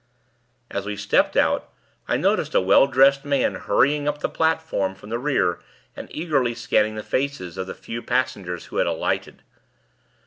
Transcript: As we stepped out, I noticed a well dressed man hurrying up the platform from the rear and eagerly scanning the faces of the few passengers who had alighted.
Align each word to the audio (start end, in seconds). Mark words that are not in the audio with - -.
As 0.71 0.87
we 0.87 0.95
stepped 0.95 1.37
out, 1.37 1.69
I 2.07 2.17
noticed 2.17 2.55
a 2.55 2.59
well 2.59 2.87
dressed 2.87 3.23
man 3.23 3.53
hurrying 3.53 4.07
up 4.07 4.19
the 4.19 4.29
platform 4.29 4.95
from 4.95 5.11
the 5.11 5.19
rear 5.19 5.59
and 5.95 6.07
eagerly 6.09 6.55
scanning 6.55 6.95
the 6.95 7.03
faces 7.03 7.55
of 7.55 7.67
the 7.67 7.75
few 7.75 8.01
passengers 8.01 8.65
who 8.65 8.77
had 8.77 8.87
alighted. 8.87 9.43